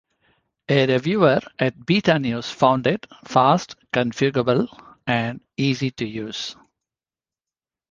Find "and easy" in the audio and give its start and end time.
5.05-5.91